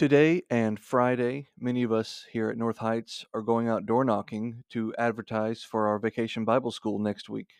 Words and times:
Today 0.00 0.44
and 0.48 0.80
Friday, 0.80 1.48
many 1.58 1.82
of 1.82 1.92
us 1.92 2.24
here 2.32 2.48
at 2.48 2.56
North 2.56 2.78
Heights 2.78 3.26
are 3.34 3.42
going 3.42 3.68
out 3.68 3.84
door 3.84 4.02
knocking 4.02 4.64
to 4.70 4.94
advertise 4.96 5.62
for 5.62 5.88
our 5.88 5.98
vacation 5.98 6.46
Bible 6.46 6.70
school 6.70 6.98
next 6.98 7.28
week, 7.28 7.50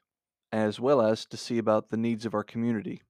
as 0.50 0.80
well 0.80 1.02
as 1.02 1.26
to 1.26 1.36
see 1.36 1.58
about 1.58 1.90
the 1.90 1.98
needs 1.98 2.24
of 2.24 2.32
our 2.32 2.42
community. 2.42 3.02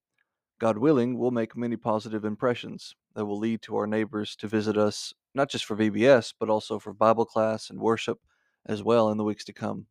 God 0.58 0.78
willing, 0.78 1.16
we'll 1.16 1.30
make 1.30 1.56
many 1.56 1.76
positive 1.76 2.24
impressions 2.24 2.96
that 3.14 3.24
will 3.24 3.38
lead 3.38 3.62
to 3.62 3.76
our 3.76 3.86
neighbors 3.86 4.34
to 4.34 4.48
visit 4.48 4.76
us, 4.76 5.14
not 5.32 5.48
just 5.48 5.64
for 5.64 5.76
VBS, 5.76 6.34
but 6.40 6.50
also 6.50 6.80
for 6.80 6.92
Bible 6.92 7.24
class 7.24 7.70
and 7.70 7.78
worship 7.78 8.18
as 8.66 8.82
well 8.82 9.10
in 9.10 9.16
the 9.16 9.22
weeks 9.22 9.44
to 9.44 9.52
come. 9.52 9.86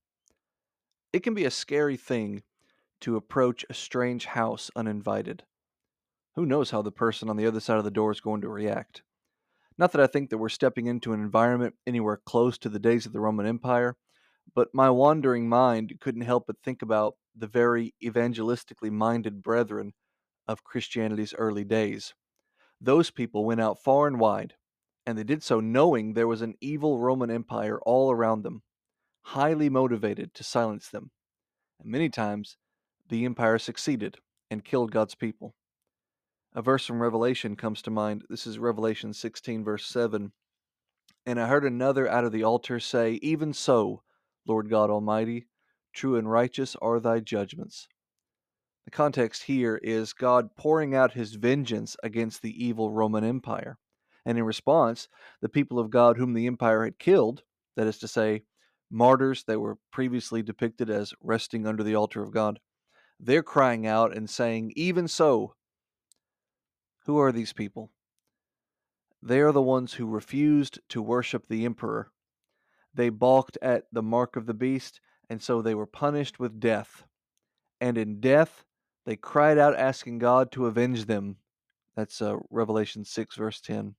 It 1.14 1.24
can 1.24 1.34
be 1.34 1.46
a 1.46 1.50
scary 1.50 1.96
thing 1.96 2.44
to 3.00 3.16
approach 3.16 3.66
a 3.70 3.74
strange 3.74 4.26
house 4.26 4.70
uninvited. 4.76 5.44
Who 6.36 6.46
knows 6.46 6.72
how 6.72 6.82
the 6.82 6.92
person 6.92 7.30
on 7.30 7.38
the 7.38 7.48
other 7.48 7.62
side 7.62 7.78
of 7.78 7.86
the 7.86 7.90
door 7.90 8.12
is 8.12 8.20
going 8.20 8.42
to 8.42 8.50
react? 8.50 9.02
Not 9.80 9.94
that 9.94 10.02
I 10.02 10.08
think 10.08 10.30
that 10.30 10.38
we're 10.40 10.50
stepping 10.50 10.88
into 10.88 11.14
an 11.14 11.22
environment 11.22 11.76
anywhere 11.88 12.20
close 12.26 12.58
to 12.58 12.68
the 12.68 12.80
days 12.80 13.06
of 13.06 13.14
the 13.14 13.22
Roman 13.22 13.46
Empire, 13.46 13.96
but 14.54 14.74
my 14.74 14.90
wandering 14.90 15.48
mind 15.48 15.94
couldn't 16.02 16.24
help 16.24 16.48
but 16.48 16.58
think 16.62 16.82
about 16.82 17.16
the 17.34 17.48
very 17.48 17.96
evangelistically 18.04 18.92
minded 18.92 19.42
brethren 19.42 19.94
of 20.50 20.66
Christianity's 20.66 21.34
early 21.34 21.64
days. 21.64 22.14
Those 22.82 23.10
people 23.10 23.46
went 23.46 23.62
out 23.62 23.82
far 23.82 24.06
and 24.06 24.20
wide, 24.20 24.56
and 25.06 25.18
they 25.18 25.24
did 25.24 25.44
so 25.44 25.62
knowing 25.62 26.12
there 26.14 26.28
was 26.28 26.42
an 26.42 26.56
evil 26.60 27.00
Roman 27.00 27.32
Empire 27.32 27.80
all 27.86 28.12
around 28.12 28.44
them, 28.44 28.64
highly 29.22 29.70
motivated 29.70 30.34
to 30.34 30.44
silence 30.44 30.90
them. 30.90 31.12
And 31.80 31.90
many 31.90 32.10
times, 32.10 32.58
the 33.08 33.24
empire 33.24 33.58
succeeded 33.58 34.18
and 34.52 34.66
killed 34.66 34.92
God's 34.92 35.16
people. 35.16 35.56
A 36.56 36.64
verse 36.64 36.88
from 36.88 37.00
Revelation 37.00 37.56
comes 37.56 37.80
to 37.84 37.92
mind. 37.92 38.24
This 38.28 38.48
is 38.48 38.58
Revelation 38.58 39.14
16, 39.14 39.64
verse 39.64 39.86
7. 39.86 40.32
And 41.24 41.40
I 41.40 41.48
heard 41.48 41.64
another 41.64 42.10
out 42.10 42.24
of 42.24 42.32
the 42.32 42.44
altar 42.44 42.80
say, 42.80 43.20
Even 43.22 43.54
so, 43.54 44.02
Lord 44.48 44.68
God 44.68 44.90
Almighty, 44.90 45.48
true 45.94 46.16
and 46.16 46.30
righteous 46.30 46.76
are 46.82 47.00
thy 47.00 47.20
judgments. 47.20 47.88
The 48.86 48.92
context 48.92 49.44
here 49.44 49.80
is 49.84 50.14
God 50.14 50.56
pouring 50.56 50.96
out 50.96 51.14
his 51.14 51.36
vengeance 51.36 51.96
against 52.02 52.42
the 52.42 52.66
evil 52.66 52.90
Roman 52.90 53.24
Empire. 53.24 53.78
And 54.26 54.36
in 54.36 54.44
response, 54.44 55.08
the 55.42 55.50
people 55.50 55.78
of 55.78 55.92
God 55.92 56.18
whom 56.18 56.34
the 56.34 56.48
empire 56.48 56.84
had 56.84 56.98
killed, 56.98 57.44
that 57.76 57.86
is 57.86 58.00
to 58.00 58.08
say, 58.08 58.42
martyrs 58.90 59.44
that 59.44 59.60
were 59.60 59.78
previously 59.92 60.42
depicted 60.42 60.90
as 60.90 61.14
resting 61.22 61.68
under 61.68 61.84
the 61.84 61.94
altar 61.94 62.24
of 62.24 62.32
God, 62.32 62.60
they're 63.20 63.44
crying 63.44 63.86
out 63.86 64.18
and 64.18 64.28
saying, 64.28 64.74
Even 64.76 65.08
so, 65.08 65.54
who 67.06 67.18
are 67.20 67.32
these 67.32 67.54
people? 67.54 67.92
They 69.22 69.40
are 69.42 69.52
the 69.52 69.62
ones 69.62 69.94
who 69.94 70.08
refused 70.08 70.80
to 70.90 71.02
worship 71.02 71.48
the 71.48 71.66
emperor. 71.66 72.12
They 72.94 73.10
balked 73.10 73.58
at 73.62 73.86
the 73.92 74.02
mark 74.04 74.36
of 74.36 74.46
the 74.46 74.54
beast, 74.54 75.02
and 75.30 75.42
so 75.42 75.62
they 75.62 75.76
were 75.76 75.86
punished 75.86 76.40
with 76.40 76.60
death. 76.60 77.04
And 77.82 77.98
in 77.98 78.20
death, 78.20 78.64
they 79.06 79.16
cried 79.16 79.58
out, 79.58 79.76
asking 79.76 80.20
God 80.20 80.52
to 80.52 80.68
avenge 80.68 81.06
them. 81.06 81.38
That's 81.96 82.22
uh, 82.22 82.38
Revelation 82.50 83.04
6, 83.04 83.36
verse 83.36 83.62
10. 83.62 83.96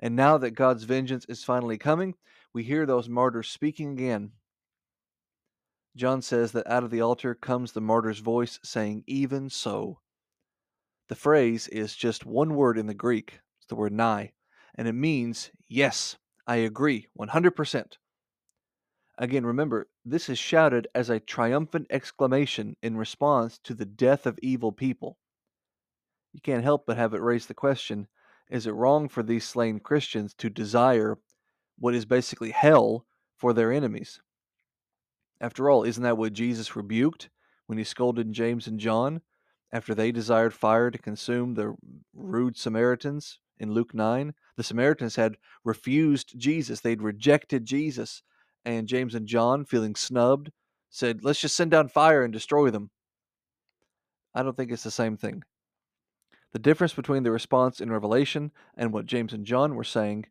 And 0.00 0.16
now 0.16 0.38
that 0.38 0.52
God's 0.52 0.84
vengeance 0.84 1.26
is 1.28 1.44
finally 1.44 1.78
coming, 1.78 2.14
we 2.52 2.64
hear 2.64 2.86
those 2.86 3.08
martyrs 3.08 3.48
speaking 3.48 3.92
again. 3.92 4.32
John 5.96 6.22
says 6.22 6.52
that 6.52 6.66
out 6.66 6.84
of 6.84 6.90
the 6.90 7.00
altar 7.00 7.34
comes 7.34 7.72
the 7.72 7.80
martyr's 7.80 8.20
voice 8.20 8.58
saying, 8.64 9.04
Even 9.06 9.50
so. 9.50 10.00
The 11.10 11.16
phrase 11.16 11.66
is 11.66 11.96
just 11.96 12.24
one 12.24 12.54
word 12.54 12.78
in 12.78 12.86
the 12.86 12.94
Greek. 12.94 13.40
It's 13.58 13.66
the 13.66 13.74
word 13.74 13.92
nai, 13.92 14.30
and 14.76 14.86
it 14.86 14.92
means, 14.92 15.50
yes, 15.66 16.16
I 16.46 16.58
agree, 16.58 17.08
100%. 17.18 17.96
Again, 19.18 19.44
remember, 19.44 19.88
this 20.04 20.28
is 20.28 20.38
shouted 20.38 20.86
as 20.94 21.10
a 21.10 21.18
triumphant 21.18 21.88
exclamation 21.90 22.76
in 22.80 22.96
response 22.96 23.58
to 23.64 23.74
the 23.74 23.84
death 23.84 24.24
of 24.24 24.38
evil 24.40 24.70
people. 24.70 25.18
You 26.32 26.40
can't 26.40 26.62
help 26.62 26.86
but 26.86 26.96
have 26.96 27.12
it 27.12 27.22
raise 27.22 27.46
the 27.46 27.54
question 27.54 28.06
is 28.48 28.68
it 28.68 28.70
wrong 28.70 29.08
for 29.08 29.24
these 29.24 29.44
slain 29.44 29.80
Christians 29.80 30.32
to 30.34 30.48
desire 30.48 31.18
what 31.76 31.92
is 31.92 32.04
basically 32.04 32.52
hell 32.52 33.04
for 33.36 33.52
their 33.52 33.72
enemies? 33.72 34.20
After 35.40 35.70
all, 35.70 35.82
isn't 35.82 36.04
that 36.04 36.18
what 36.18 36.34
Jesus 36.34 36.76
rebuked 36.76 37.30
when 37.66 37.78
he 37.78 37.84
scolded 37.84 38.32
James 38.32 38.68
and 38.68 38.78
John? 38.78 39.22
After 39.72 39.94
they 39.94 40.12
desired 40.12 40.54
fire 40.54 40.90
to 40.90 40.98
consume 40.98 41.54
the 41.54 41.74
rude 42.14 42.56
Samaritans 42.56 43.38
in 43.58 43.72
Luke 43.72 43.94
9. 43.94 44.34
The 44.56 44.62
Samaritans 44.62 45.16
had 45.16 45.36
refused 45.64 46.38
Jesus, 46.38 46.80
they'd 46.80 47.02
rejected 47.02 47.64
Jesus. 47.64 48.22
And 48.64 48.88
James 48.88 49.14
and 49.14 49.26
John, 49.26 49.64
feeling 49.64 49.94
snubbed, 49.94 50.50
said, 50.90 51.24
Let's 51.24 51.40
just 51.40 51.56
send 51.56 51.70
down 51.70 51.88
fire 51.88 52.22
and 52.22 52.32
destroy 52.32 52.70
them. 52.70 52.90
I 54.34 54.42
don't 54.42 54.56
think 54.56 54.70
it's 54.70 54.82
the 54.82 54.90
same 54.90 55.16
thing. 55.16 55.42
The 56.52 56.58
difference 56.58 56.92
between 56.92 57.22
the 57.22 57.30
response 57.30 57.80
in 57.80 57.92
Revelation 57.92 58.50
and 58.76 58.92
what 58.92 59.06
James 59.06 59.32
and 59.32 59.46
John 59.46 59.76
were 59.76 59.84
saying 59.84 60.26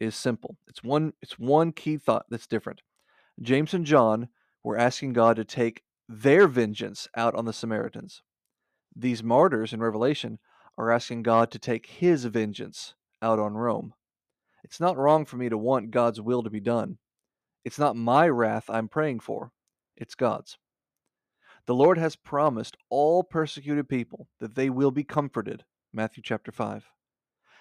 is 0.00 0.16
simple. 0.16 0.56
It's 0.66 0.82
one 0.82 1.12
it's 1.20 1.38
one 1.38 1.72
key 1.72 1.98
thought 1.98 2.26
that's 2.30 2.46
different. 2.46 2.82
James 3.40 3.74
and 3.74 3.84
John 3.84 4.28
were 4.64 4.78
asking 4.78 5.12
God 5.12 5.36
to 5.36 5.44
take 5.44 5.82
their 6.08 6.48
vengeance 6.48 7.06
out 7.16 7.34
on 7.34 7.44
the 7.44 7.52
Samaritans 7.52 8.22
these 8.98 9.22
martyrs 9.22 9.72
in 9.72 9.80
Revelation 9.80 10.38
are 10.76 10.90
asking 10.90 11.22
God 11.22 11.50
to 11.52 11.58
take 11.58 11.86
his 11.86 12.24
vengeance 12.24 12.94
out 13.22 13.38
on 13.38 13.54
Rome. 13.54 13.94
It's 14.64 14.80
not 14.80 14.96
wrong 14.96 15.24
for 15.24 15.36
me 15.36 15.48
to 15.48 15.56
want 15.56 15.92
God's 15.92 16.20
will 16.20 16.42
to 16.42 16.50
be 16.50 16.60
done. 16.60 16.98
It's 17.64 17.78
not 17.78 17.96
my 17.96 18.28
wrath 18.28 18.68
I'm 18.68 18.88
praying 18.88 19.20
for, 19.20 19.52
it's 19.96 20.14
God's. 20.14 20.58
The 21.66 21.74
Lord 21.74 21.98
has 21.98 22.16
promised 22.16 22.76
all 22.88 23.22
persecuted 23.22 23.88
people 23.88 24.28
that 24.40 24.54
they 24.54 24.68
will 24.68 24.90
be 24.90 25.04
comforted. 25.04 25.64
Matthew 25.92 26.22
chapter 26.22 26.50
5. 26.50 26.86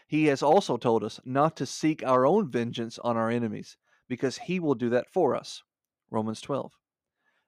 He 0.08 0.26
has 0.26 0.42
also 0.42 0.78
told 0.78 1.04
us 1.04 1.20
not 1.26 1.56
to 1.58 1.66
seek 1.66 2.04
our 2.04 2.26
own 2.26 2.50
vengeance 2.50 2.98
on 3.00 3.18
our 3.18 3.30
enemies, 3.30 3.78
because 4.08 4.38
He 4.38 4.60
will 4.60 4.76
do 4.76 4.90
that 4.90 5.10
for 5.12 5.36
us. 5.36 5.62
Romans 6.10 6.42
12. 6.42 6.72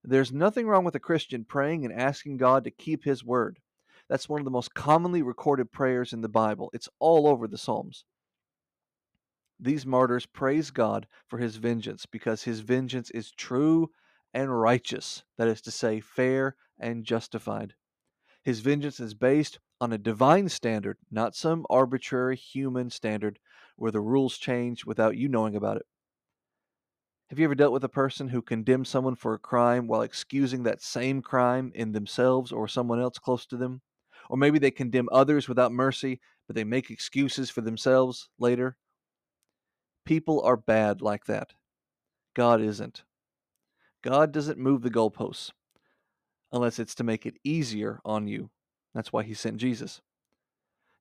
There's 0.03 0.31
nothing 0.31 0.67
wrong 0.67 0.83
with 0.83 0.95
a 0.95 1.00
Christian 1.00 1.45
praying 1.45 1.85
and 1.85 1.94
asking 1.94 2.38
God 2.38 2.66
to 2.66 2.71
keep 2.71 3.03
His 3.03 3.23
word. 3.23 3.59
That's 4.09 4.27
one 4.27 4.41
of 4.41 4.45
the 4.45 4.51
most 4.51 4.73
commonly 4.73 5.21
recorded 5.21 5.71
prayers 5.71 6.13
in 6.13 6.21
the 6.21 6.27
Bible. 6.27 6.71
It's 6.73 6.89
all 6.99 7.27
over 7.27 7.47
the 7.47 7.59
Psalms. 7.59 8.05
These 9.59 9.85
martyrs 9.85 10.25
praise 10.25 10.71
God 10.71 11.05
for 11.27 11.37
his 11.37 11.57
vengeance 11.57 12.05
because 12.05 12.43
his 12.43 12.61
vengeance 12.61 13.11
is 13.11 13.31
true 13.31 13.91
and 14.33 14.59
righteous, 14.59 15.23
that 15.37 15.47
is 15.47 15.61
to 15.61 15.71
say, 15.71 15.99
fair 15.99 16.55
and 16.79 17.03
justified. 17.03 17.73
His 18.43 18.61
vengeance 18.61 18.99
is 18.99 19.13
based 19.13 19.59
on 19.81 19.93
a 19.93 19.97
divine 19.97 20.49
standard, 20.49 20.97
not 21.11 21.35
some 21.35 21.65
arbitrary 21.69 22.35
human 22.35 22.89
standard 22.89 23.37
where 23.75 23.91
the 23.91 24.01
rules 24.01 24.37
change 24.37 24.85
without 24.85 25.17
you 25.17 25.27
knowing 25.27 25.55
about 25.55 25.77
it. 25.77 25.85
Have 27.29 27.37
you 27.37 27.45
ever 27.45 27.55
dealt 27.55 27.73
with 27.73 27.83
a 27.83 27.89
person 27.89 28.29
who 28.29 28.41
condemns 28.41 28.89
someone 28.89 29.15
for 29.15 29.33
a 29.33 29.39
crime 29.39 29.87
while 29.87 30.01
excusing 30.01 30.63
that 30.63 30.81
same 30.81 31.21
crime 31.21 31.71
in 31.75 31.91
themselves 31.91 32.51
or 32.51 32.67
someone 32.67 32.99
else 32.99 33.19
close 33.19 33.45
to 33.47 33.57
them? 33.57 33.81
Or 34.29 34.38
maybe 34.38 34.59
they 34.59 34.72
condemn 34.72 35.09
others 35.12 35.50
without 35.50 35.72
mercy, 35.72 36.22
but 36.47 36.56
they 36.56 36.63
make 36.63 36.91
excuses 36.91 37.50
for 37.50 37.62
themselves 37.62 38.29
later. 38.38 38.78
People 40.06 40.41
are 40.44 40.57
bad 40.57 41.01
like 41.01 41.25
that. 41.25 41.53
God 42.35 42.62
isn't. 42.62 43.03
God 44.03 44.31
doesn't 44.31 44.57
move 44.57 44.81
the 44.81 44.91
goalposts 44.91 45.51
unless 46.51 46.79
it's 46.79 46.95
to 46.95 47.03
make 47.03 47.25
it 47.25 47.38
easier 47.44 48.00
on 48.06 48.28
you. 48.28 48.50
That's 48.94 49.12
why 49.12 49.23
he 49.23 49.34
sent 49.34 49.57
Jesus. 49.57 50.01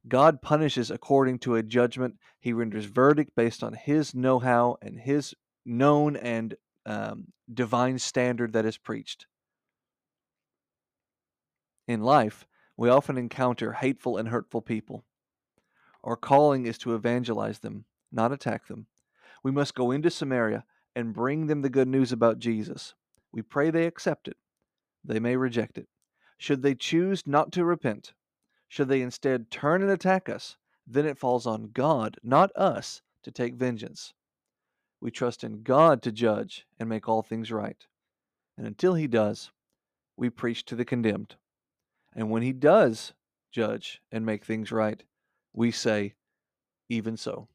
God 0.07 0.41
punishes 0.43 0.91
according 0.91 1.39
to 1.41 1.57
a 1.57 1.63
judgment. 1.63 2.17
He 2.41 2.53
renders 2.53 2.85
verdict 2.87 3.33
based 3.37 3.63
on 3.63 3.75
his 3.75 4.15
know 4.15 4.39
how 4.39 4.79
and 4.83 4.99
his 4.99 5.35
known 5.65 6.17
and 6.17 6.55
um, 6.87 7.27
divine 7.53 7.99
standard 7.99 8.53
that 8.55 8.65
is 8.65 8.79
preached. 8.79 9.27
In 11.87 12.03
life, 12.03 12.47
we 12.79 12.89
often 12.89 13.19
encounter 13.19 13.73
hateful 13.73 14.17
and 14.17 14.29
hurtful 14.29 14.63
people. 14.63 15.05
Our 16.05 16.17
calling 16.17 16.65
is 16.65 16.79
to 16.79 16.95
evangelize 16.95 17.59
them, 17.59 17.85
not 18.13 18.31
attack 18.31 18.69
them. 18.69 18.87
We 19.43 19.51
must 19.51 19.75
go 19.75 19.91
into 19.91 20.11
Samaria 20.11 20.65
and 20.95 21.13
bring 21.13 21.49
them 21.49 21.63
the 21.63 21.71
good 21.71 21.89
news 21.89 22.13
about 22.13 22.39
Jesus. 22.39 22.95
We 23.33 23.43
pray 23.43 23.71
they 23.71 23.87
accept 23.87 24.29
it. 24.29 24.37
They 25.05 25.19
may 25.19 25.37
reject 25.37 25.77
it. 25.77 25.89
Should 26.39 26.63
they 26.63 26.77
choose 26.77 27.27
not 27.27 27.51
to 27.53 27.65
repent, 27.65 28.13
should 28.69 28.89
they 28.89 29.03
instead 29.03 29.51
turn 29.51 29.83
and 29.83 29.91
attack 29.91 30.29
us, 30.29 30.57
then 30.87 31.05
it 31.05 31.19
falls 31.19 31.47
on 31.47 31.71
God, 31.73 32.17
not 32.23 32.55
us, 32.55 33.03
to 33.25 33.33
take 33.33 33.55
vengeance. 33.55 34.15
We 35.01 35.11
trust 35.11 35.43
in 35.43 35.65
God 35.65 36.01
to 36.03 36.13
judge 36.13 36.65
and 36.79 36.89
make 36.89 37.09
all 37.09 37.23
things 37.23 37.51
right. 37.51 37.85
And 38.57 38.69
until 38.69 38.95
He 38.95 39.09
does, 39.09 39.51
we 40.17 40.31
preach 40.31 40.65
to 40.67 40.77
the 40.77 40.85
condemned. 40.85 41.35
And 42.19 42.31
when 42.31 42.43
he 42.43 42.53
does 42.53 43.13
judge 43.53 44.03
and 44.11 44.27
make 44.27 44.45
things 44.45 44.73
right, 44.73 45.05
we 45.53 45.71
say, 45.71 46.15
even 46.89 47.17
so. 47.17 47.47